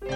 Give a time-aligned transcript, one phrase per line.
[0.00, 0.08] 各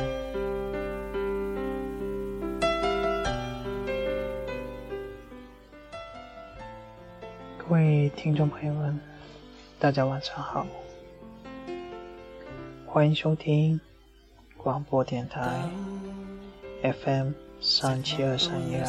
[7.71, 9.01] 位听众朋友们，
[9.79, 10.67] 大家晚上好，
[12.85, 13.81] 欢迎收听
[14.59, 15.71] 广播电台
[16.83, 17.31] FM
[17.63, 18.85] 三七二三一二。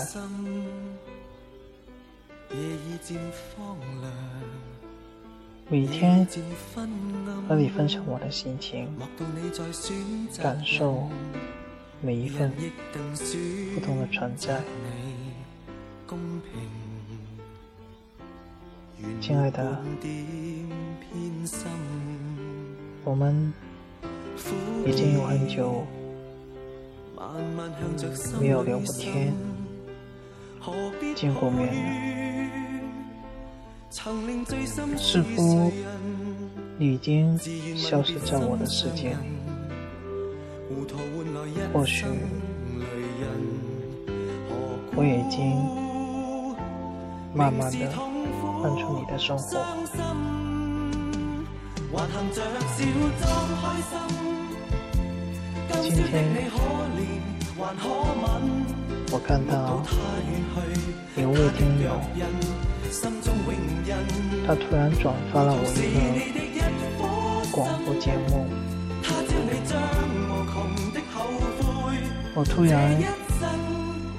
[5.72, 6.28] 每天
[7.48, 8.90] 和你分享我的心情，
[10.38, 11.08] 感受
[12.02, 12.52] 每一份
[13.74, 14.62] 不同的存在。
[19.22, 19.82] 亲爱的，
[23.06, 23.54] 我们
[24.86, 25.88] 已经有很久
[28.42, 29.34] 没有聊过天、
[31.16, 32.31] 见过面了。
[33.92, 35.72] 似乎
[36.78, 37.38] 你已经
[37.78, 39.18] 消失在我的世界里。
[41.74, 42.06] 或许
[44.96, 45.38] 我也已经
[47.36, 47.78] 慢慢的。
[48.64, 49.58] 淡出你的生活。
[55.82, 56.14] 今天，
[59.12, 59.82] 我看到
[61.18, 62.00] 有位听友，
[64.46, 65.94] 他突然转发了我一
[66.60, 66.66] 个
[67.52, 68.46] 广播节目，
[72.36, 73.02] 我突然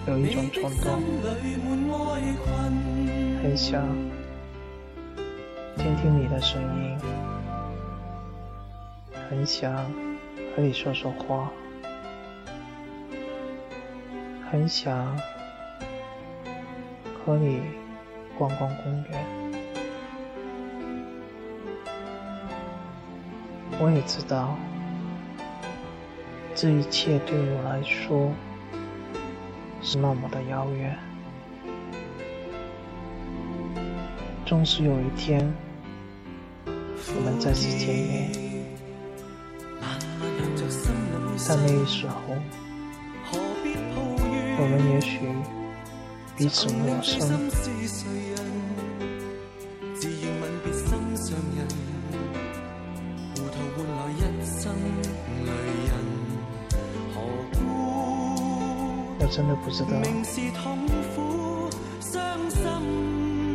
[0.07, 1.03] 有一种冲动，
[3.43, 3.83] 很想。
[5.77, 6.97] 听听你的声音，
[9.29, 9.75] 很想
[10.55, 11.51] 和你说说话，
[14.51, 15.19] 很想
[17.25, 17.63] 和你
[18.39, 19.25] 逛逛公园。
[23.81, 24.57] 我也知道，
[26.55, 28.31] 这一切对我来说
[29.81, 30.97] 是那么的遥远。
[34.45, 35.53] 终是有一天。
[37.15, 38.33] 我们再次见面，
[41.47, 42.15] 但那时候，
[44.59, 45.21] 我们也许
[46.37, 47.21] 彼此陌生。
[59.19, 59.89] 我真的不知道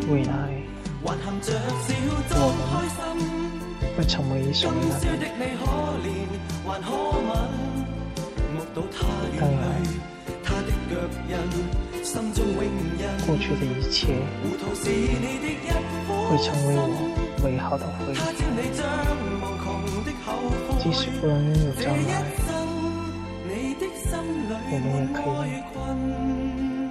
[0.10, 0.34] 未来
[1.04, 1.28] 我们。
[3.98, 4.76] 会成为一首歌。
[9.40, 9.68] 当然，
[13.26, 14.08] 过去的一切
[16.30, 16.82] 会成为我
[17.44, 18.16] 美好的回忆。
[20.80, 22.10] 即使不能拥有将来，
[24.72, 25.50] 我们也可以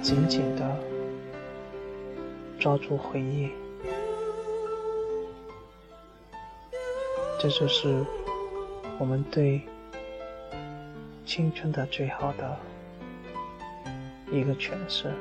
[0.03, 0.61] 紧紧的
[2.59, 3.49] 抓住回忆。
[7.39, 8.05] 这就是
[8.99, 9.61] 我们对
[11.25, 12.57] 青春的最好的
[14.31, 15.11] 一个诠释。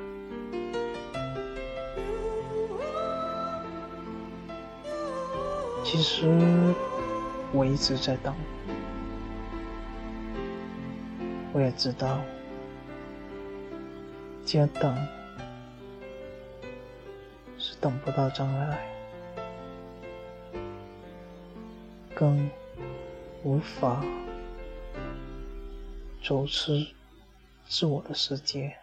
[5.84, 6.26] 其实
[7.52, 8.34] 我一直在等，
[11.52, 12.20] 我也知道，
[14.44, 14.96] 既然等
[17.58, 18.78] 是等不到将来。
[22.18, 22.48] 更
[23.44, 24.02] 无法
[26.24, 26.72] 走出
[27.68, 28.74] 自我的世界，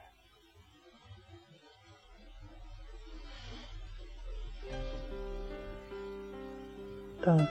[7.25, 7.47] 但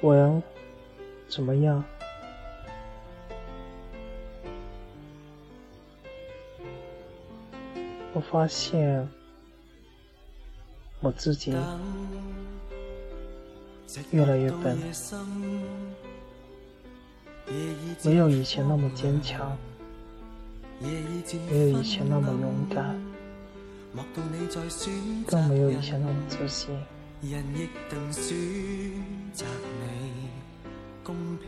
[0.00, 0.40] 我要
[1.28, 1.82] 怎么样？
[8.12, 9.08] 我发现
[11.00, 11.56] 我自己。
[14.10, 14.76] 越来越笨，
[18.02, 19.56] 没有以前那么坚强，
[20.80, 20.98] 没有
[21.78, 23.00] 以前那么勇敢，
[25.26, 26.76] 更没有以前那么自信。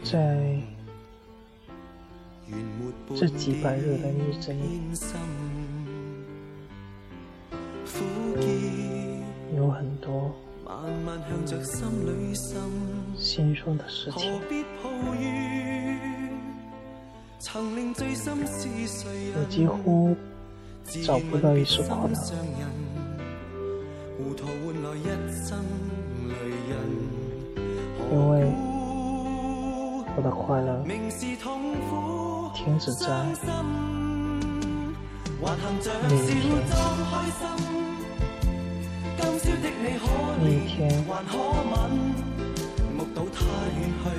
[0.05, 0.59] 在
[3.15, 4.81] 这几百日的日子里，
[9.57, 10.33] 有很多。
[13.17, 14.41] 心中的事情，我
[19.49, 20.17] 几乎
[21.05, 22.15] 找不到一丝可能，
[28.11, 28.33] 因为
[30.17, 30.83] 我的快乐
[32.55, 33.07] 停止在
[36.03, 36.35] 那一天。
[40.41, 40.77] 那一天，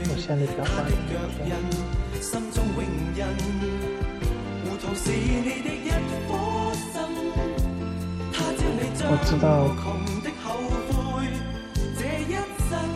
[0.10, 1.48] 我向你表白的一天。
[9.10, 9.70] 我知道，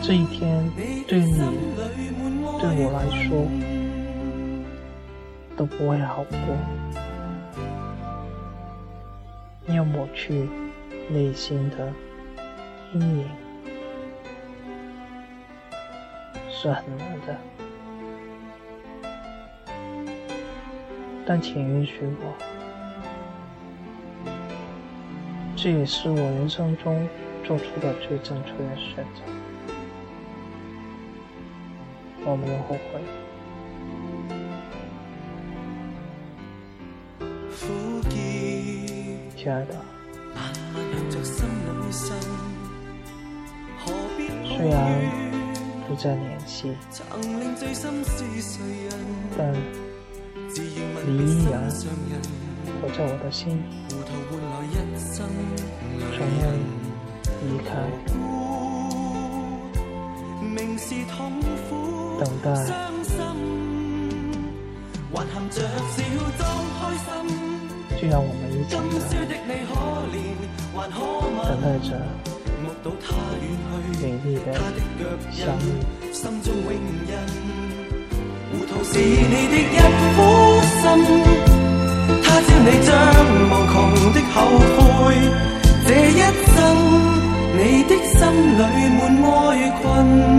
[0.02, 0.70] 这一天
[1.08, 1.32] 对你、
[2.60, 3.48] 对我来说
[5.56, 6.36] 都不会好过。
[9.64, 10.48] 你要抹去
[11.08, 11.90] 内心的
[12.92, 13.26] 阴影
[16.50, 17.38] 是很难的，
[21.24, 22.34] 但请允许我，
[25.62, 27.08] 这也是我人生中
[27.44, 29.22] 做出的最正确的选择。
[32.24, 33.00] 我没有后悔。
[39.36, 39.80] 亲爱的，
[44.44, 44.76] 虽然
[45.86, 46.76] 不再联系，
[49.38, 49.54] 但
[51.06, 51.70] 你依然
[52.82, 53.62] 活在我的心里，
[56.10, 56.42] 从未
[57.46, 57.78] 离开，
[62.18, 62.50] 等待，
[68.00, 68.74] 就让我们一起。
[71.46, 71.94] 等待着
[74.00, 74.46] 美丽的
[75.30, 75.62] 相遇。
[84.42, 85.14] 后悔。
[85.86, 86.20] 这一
[86.54, 86.58] 生，
[87.56, 88.18] 你的心
[88.58, 88.60] 里
[88.98, 90.31] 满哀困。